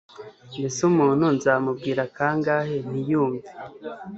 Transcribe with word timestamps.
Mbese 0.59 0.79
Umuntu 0.91 1.25
nzamubwira 1.35 2.01
kangahe 2.15 2.75
ntiyumve 2.89 3.47